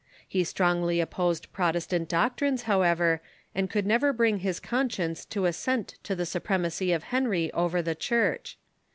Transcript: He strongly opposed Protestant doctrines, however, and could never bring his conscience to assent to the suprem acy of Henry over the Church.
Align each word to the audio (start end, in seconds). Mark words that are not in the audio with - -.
He 0.27 0.43
strongly 0.43 0.99
opposed 0.99 1.53
Protestant 1.53 2.09
doctrines, 2.09 2.63
however, 2.63 3.21
and 3.53 3.69
could 3.69 3.85
never 3.85 4.11
bring 4.11 4.39
his 4.39 4.59
conscience 4.59 5.25
to 5.25 5.45
assent 5.45 5.99
to 6.01 6.15
the 6.15 6.23
suprem 6.25 6.65
acy 6.65 6.91
of 6.95 7.03
Henry 7.13 7.53
over 7.53 7.83
the 7.83 7.93
Church. 7.93 8.57